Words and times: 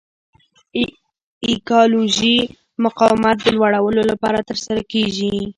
ایکالوژیکي 1.49 2.35
مقاومت 2.85 3.37
د 3.43 3.47
لوړلولو 3.55 4.03
لپاره 4.11 4.39
ترسره 4.49 4.81
کیږي. 4.91 5.35